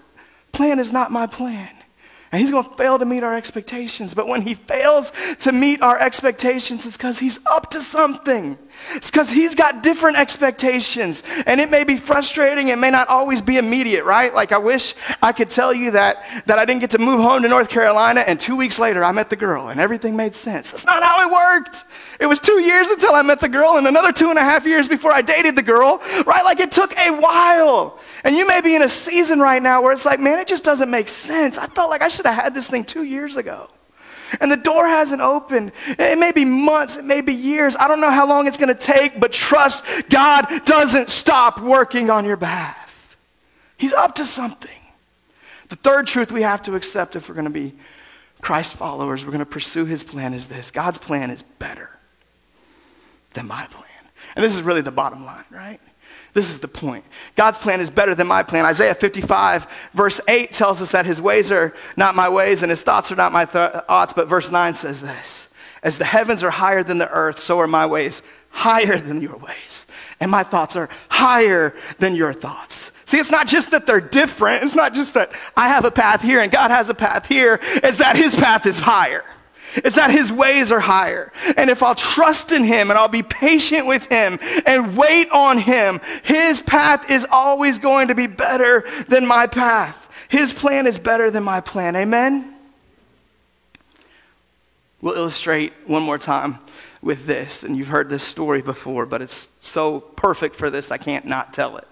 [0.53, 1.76] plan is not my plan.
[2.33, 4.15] And he's going to fail to meet our expectations.
[4.15, 8.59] But when he fails to meet our expectations, it's because he's up to something.
[8.95, 11.23] It's because he's got different expectations.
[11.47, 12.69] And it may be frustrating.
[12.69, 14.35] It may not always be immediate, right?
[14.35, 17.43] Like I wish I could tell you that, that I didn't get to move home
[17.43, 20.71] to North Carolina and two weeks later I met the girl and everything made sense.
[20.73, 21.85] That's not how it worked.
[22.21, 24.67] It was two years until I met the girl and another two and a half
[24.67, 26.45] years before I dated the girl, right?
[26.45, 27.99] Like it took a while.
[28.25, 30.65] And you may be in a season right now where it's like, man, it just
[30.65, 31.59] doesn't make sense.
[31.59, 33.69] I felt like I should have had this thing two years ago.
[34.41, 35.73] And the door hasn't opened.
[35.87, 37.77] It may be months, it may be years.
[37.77, 42.11] I don't know how long it's going to take, but trust God doesn't stop working
[42.11, 43.17] on your behalf.
[43.77, 44.71] He's up to something.
[45.69, 47.75] The third truth we have to accept if we're going to be
[48.41, 51.91] Christ followers, we're going to pursue his plan is this God's plan is better
[53.35, 53.85] than my plan.
[54.35, 55.81] And this is really the bottom line, right?
[56.37, 57.03] This is the point.
[57.35, 58.67] God's plan is better than my plan.
[58.67, 62.83] Isaiah 55, verse 8 tells us that his ways are not my ways and his
[62.83, 64.13] thoughts are not my th- thoughts.
[64.13, 65.49] But verse 9 says this
[65.83, 68.21] As the heavens are higher than the earth, so are my ways
[68.51, 69.87] higher than your ways.
[70.21, 72.91] And my thoughts are higher than your thoughts.
[73.07, 74.63] See, it's not just that they're different.
[74.63, 77.61] It's not just that I have a path here and God has a path here.
[77.63, 79.25] It's that his path is higher.
[79.77, 81.33] It's that his ways are higher.
[81.57, 85.59] And if I'll trust in him and I'll be patient with him and wait on
[85.59, 90.11] him, his path is always going to be better than my path.
[90.29, 91.95] His plan is better than my plan.
[91.97, 92.55] Amen?
[95.01, 96.59] We'll illustrate one more time
[97.03, 97.63] with this.
[97.63, 101.53] And you've heard this story before, but it's so perfect for this, I can't not
[101.53, 101.87] tell it.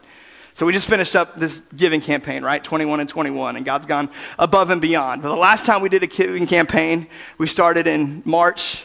[0.54, 2.62] So we just finished up this giving campaign, right?
[2.62, 5.20] 21 and 21, and God's gone above and beyond.
[5.20, 8.84] But the last time we did a giving campaign, we started in March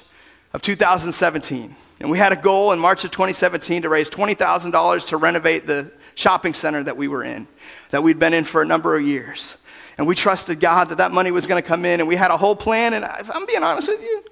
[0.51, 1.75] of 2017.
[1.99, 5.91] And we had a goal in March of 2017 to raise $20,000 to renovate the
[6.15, 7.47] shopping center that we were in,
[7.91, 9.55] that we'd been in for a number of years.
[9.99, 12.31] And we trusted God that that money was going to come in, and we had
[12.31, 12.93] a whole plan.
[12.93, 14.23] And if I'm being honest with you,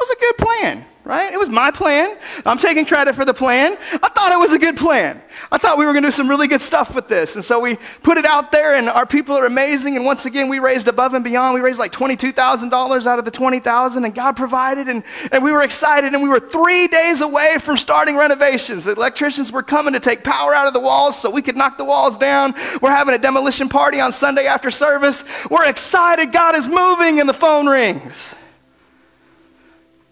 [0.00, 1.32] was a good plan right?
[1.32, 2.18] It was my plan.
[2.44, 3.78] I'm taking credit for the plan.
[4.02, 5.22] I thought it was a good plan.
[5.50, 7.34] I thought we were going to do some really good stuff with this.
[7.34, 9.96] And so we put it out there, and our people are amazing.
[9.96, 11.54] And once again, we raised above and beyond.
[11.54, 15.62] We raised like $22,000 out of the 20000 and God provided, and, and we were
[15.62, 16.12] excited.
[16.12, 18.84] And we were three days away from starting renovations.
[18.84, 21.78] The electricians were coming to take power out of the walls so we could knock
[21.78, 22.54] the walls down.
[22.82, 25.24] We're having a demolition party on Sunday after service.
[25.50, 26.32] We're excited.
[26.32, 28.34] God is moving, and the phone rings.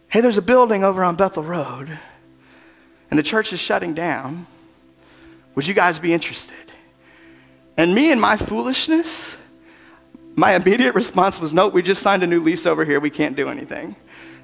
[0.09, 1.99] Hey, there's a building over on Bethel Road,
[3.11, 4.47] and the church is shutting down.
[5.55, 6.55] Would you guys be interested?
[7.77, 9.37] And me and my foolishness,
[10.35, 13.01] my immediate response was, Nope, we just signed a new lease over here.
[13.01, 13.97] We can't do anything.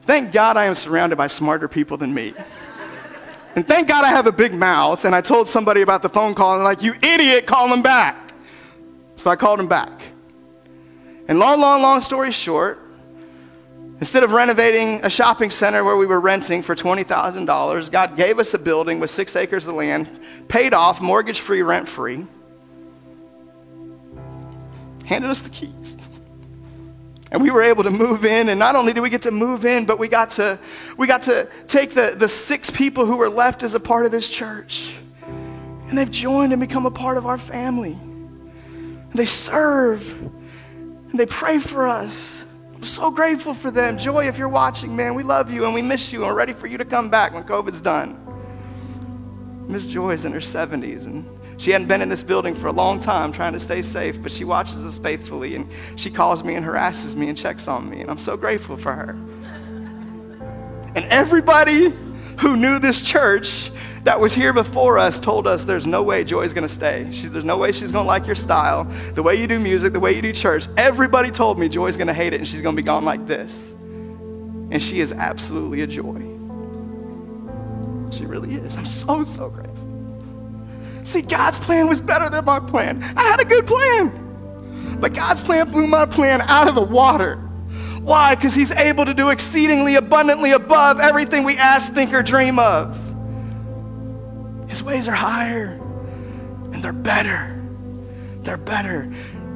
[0.03, 2.35] Thank God I am surrounded by smarter people than me.
[3.55, 5.05] And thank God I have a big mouth.
[5.05, 8.33] And I told somebody about the phone call, and like, You idiot, call him back.
[9.17, 10.03] So I called him back.
[11.29, 12.82] And long, long, long story short,
[14.03, 18.53] Instead of renovating a shopping center where we were renting for $20,000, God gave us
[18.53, 22.27] a building with six acres of land, paid off, mortgage free, rent free,
[25.05, 25.97] handed us the keys.
[27.31, 29.65] And we were able to move in, and not only did we get to move
[29.65, 30.59] in, but we got to,
[30.97, 34.11] we got to take the, the six people who were left as a part of
[34.11, 37.93] this church, and they've joined and become a part of our family.
[37.93, 42.42] And they serve, and they pray for us.
[42.83, 43.97] I'm so grateful for them.
[43.97, 46.53] Joy, if you're watching, man, we love you and we miss you and we're ready
[46.53, 48.19] for you to come back when COVID's done.
[49.69, 51.25] Miss Joy's in her 70s and
[51.59, 54.33] she hadn't been in this building for a long time trying to stay safe, but
[54.33, 58.01] she watches us faithfully and she calls me and harasses me and checks on me,
[58.01, 59.11] and I'm so grateful for her.
[60.97, 61.91] And everybody
[62.41, 63.71] who knew this church
[64.05, 67.09] that was here before us told us there's no way Joy's to stay.
[67.13, 68.85] She's, there's no way she's to like your style,
[69.15, 70.67] the way you do music, the way you do church.
[70.77, 73.73] Everybody told me Joy's to hate it and she's to be gone like this.
[73.73, 76.21] And she is absolutely a joy.
[78.11, 78.77] She really is.
[78.77, 79.83] I'm so, so grateful.
[81.05, 83.03] See, God's plan was better than my plan.
[83.17, 84.99] I had a good plan.
[85.01, 87.37] But God's plan blew my plan out of the water.
[88.01, 88.35] Why?
[88.35, 92.99] Because He's able to do exceedingly abundantly above everything we ask, think, or dream of.
[94.73, 95.79] His ways are higher
[96.73, 97.61] and they're better.
[98.41, 99.05] They're better.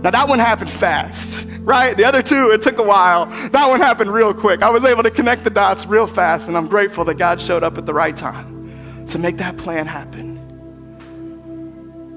[0.03, 1.97] Now, that one happened fast, right?
[1.97, 3.25] The other two, it took a while.
[3.49, 4.63] That one happened real quick.
[4.63, 7.65] I was able to connect the dots real fast, and I'm grateful that God showed
[7.65, 10.35] up at the right time to make that plan happen.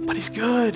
[0.06, 0.76] But He's good,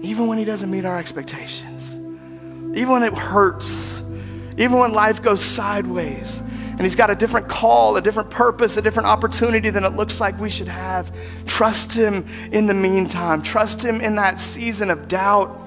[0.00, 4.00] even when He doesn't meet our expectations, even when it hurts,
[4.58, 6.40] even when life goes sideways
[6.72, 10.20] and He's got a different call, a different purpose, a different opportunity than it looks
[10.20, 11.14] like we should have.
[11.46, 13.42] Trust Him in the meantime.
[13.42, 15.58] Trust Him in that season of doubt,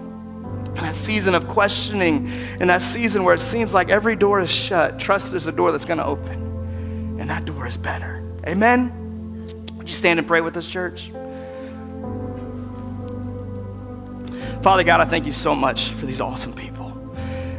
[0.70, 2.28] in that season of questioning,
[2.60, 5.00] in that season where it seems like every door is shut.
[5.00, 8.24] Trust there's a door that's going to open, and that door is better.
[8.48, 8.92] Amen?
[9.78, 11.12] Would you stand and pray with us, church?
[14.62, 16.90] Father God, I thank you so much for these awesome people.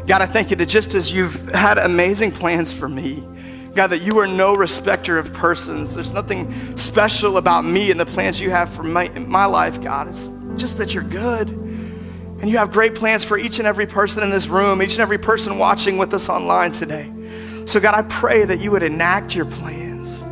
[0.06, 3.24] God, I thank you that just as you've had amazing plans for me,
[3.76, 5.94] God, that you are no respecter of persons.
[5.94, 10.08] There's nothing special about me and the plans you have for my, my life, God.
[10.08, 11.48] It's just that you're good.
[11.48, 15.00] And you have great plans for each and every person in this room, each and
[15.00, 17.12] every person watching with us online today.
[17.66, 20.22] So, God, I pray that you would enact your plans.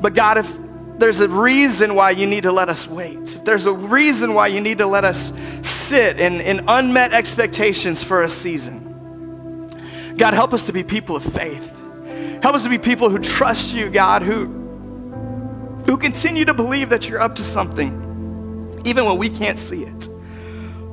[0.00, 0.52] But, God, if
[0.98, 4.48] there's a reason why you need to let us wait, if there's a reason why
[4.48, 9.70] you need to let us sit in, in unmet expectations for a season,
[10.16, 11.73] God, help us to be people of faith.
[12.44, 14.44] Help us to be people who trust you, God, who,
[15.86, 20.10] who continue to believe that you're up to something, even when we can't see it.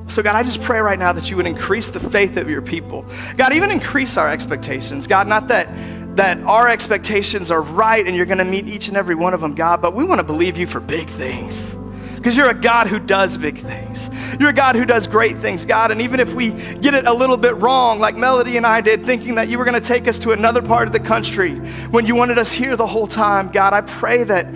[0.08, 2.62] So, God, I just pray right now that you would increase the faith of your
[2.62, 3.04] people.
[3.36, 5.06] God, even increase our expectations.
[5.06, 5.68] God, not that
[6.16, 9.42] that our expectations are right and you're going to meet each and every one of
[9.42, 11.76] them, God, but we want to believe you for big things.
[12.22, 14.08] Because you're a God who does big things.
[14.38, 15.90] You're a God who does great things, God.
[15.90, 19.04] And even if we get it a little bit wrong, like Melody and I did,
[19.04, 21.56] thinking that you were going to take us to another part of the country
[21.90, 24.46] when you wanted us here the whole time, God, I pray that,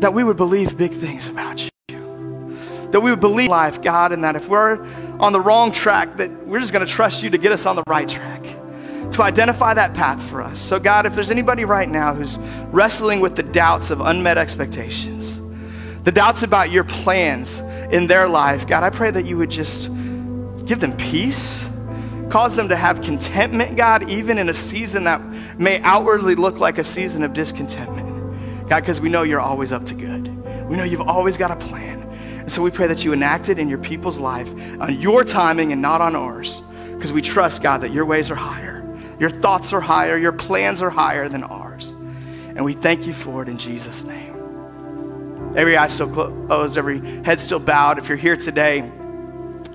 [0.00, 1.68] that we would believe big things about you
[2.92, 4.82] that we would believe life, God, and that if we're
[5.20, 7.76] on the wrong track, that we're just going to trust you to get us on
[7.76, 8.42] the right track,
[9.10, 10.58] to identify that path for us.
[10.58, 12.38] So, God, if there's anybody right now who's
[12.72, 15.40] wrestling with the doubts of unmet expectations,
[16.06, 17.58] the doubts about your plans
[17.90, 19.88] in their life, God, I pray that you would just
[20.64, 21.68] give them peace.
[22.30, 25.20] Cause them to have contentment, God, even in a season that
[25.58, 28.68] may outwardly look like a season of discontentment.
[28.68, 30.28] God, because we know you're always up to good.
[30.68, 32.02] We know you've always got a plan.
[32.02, 34.48] And so we pray that you enact it in your people's life
[34.80, 36.60] on your timing and not on ours.
[36.94, 38.84] Because we trust, God, that your ways are higher.
[39.18, 40.16] Your thoughts are higher.
[40.16, 41.90] Your plans are higher than ours.
[41.90, 44.35] And we thank you for it in Jesus' name.
[45.56, 47.98] Every eye still closed, every head still bowed.
[47.98, 48.90] If you're here today,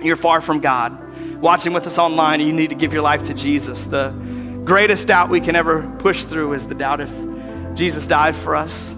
[0.01, 0.97] you're far from God,
[1.39, 3.85] watching with us online, you need to give your life to Jesus.
[3.85, 4.11] The
[4.63, 7.11] greatest doubt we can ever push through is the doubt if
[7.75, 8.95] Jesus died for us,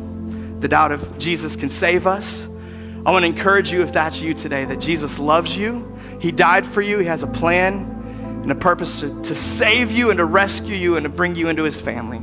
[0.60, 2.48] the doubt if Jesus can save us.
[3.06, 5.98] I want to encourage you, if that's you today, that Jesus loves you.
[6.20, 7.00] He died for you.
[7.00, 7.90] He has a plan
[8.44, 11.50] and a purpose to, to save you and to rescue you and to bring you
[11.50, 12.22] into his family.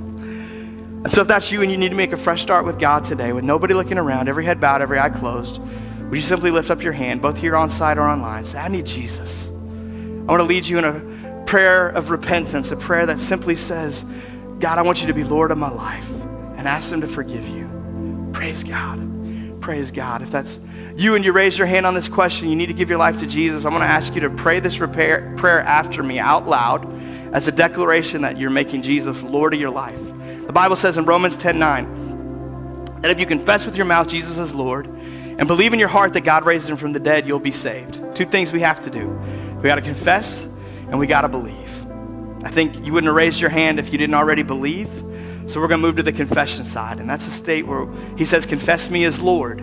[1.02, 3.04] And so, if that's you and you need to make a fresh start with God
[3.04, 6.70] today, with nobody looking around, every head bowed, every eye closed, would you simply lift
[6.70, 8.44] up your hand, both here on site or online?
[8.44, 9.48] Say, I need Jesus.
[9.48, 14.04] I want to lead you in a prayer of repentance, a prayer that simply says,
[14.58, 16.08] God, I want you to be Lord of my life,
[16.56, 18.30] and ask Him to forgive you.
[18.32, 19.60] Praise God.
[19.62, 20.20] Praise God.
[20.20, 20.60] If that's
[20.96, 23.20] you and you raise your hand on this question, you need to give your life
[23.20, 23.64] to Jesus.
[23.64, 26.86] I'm going to ask you to pray this prayer after me out loud
[27.32, 29.98] as a declaration that you're making Jesus Lord of your life.
[30.50, 34.36] The Bible says in Romans 10 9 that if you confess with your mouth Jesus
[34.36, 37.38] is Lord and believe in your heart that God raised him from the dead, you'll
[37.38, 38.02] be saved.
[38.16, 39.10] Two things we have to do
[39.58, 40.46] we got to confess
[40.88, 41.86] and we got to believe.
[42.42, 44.88] I think you wouldn't have raised your hand if you didn't already believe.
[45.46, 46.98] So we're going to move to the confession side.
[46.98, 47.86] And that's a state where
[48.18, 49.62] he says, Confess me as Lord.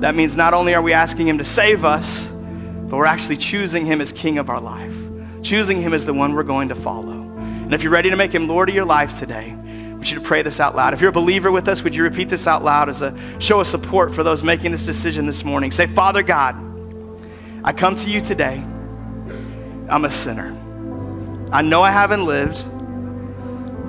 [0.00, 3.86] That means not only are we asking him to save us, but we're actually choosing
[3.86, 4.96] him as king of our life,
[5.44, 7.20] choosing him as the one we're going to follow.
[7.20, 9.56] And if you're ready to make him Lord of your life today,
[10.04, 10.92] want you to pray this out loud.
[10.92, 13.60] If you're a believer with us, would you repeat this out loud as a show
[13.60, 15.70] of support for those making this decision this morning?
[15.70, 16.54] Say, Father God,
[17.64, 18.62] I come to you today.
[19.88, 20.54] I'm a sinner.
[21.50, 22.66] I know I haven't lived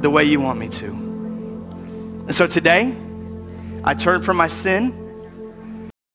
[0.01, 0.86] the way you want me to.
[0.86, 2.95] And so today,
[3.84, 5.04] I turn from my sin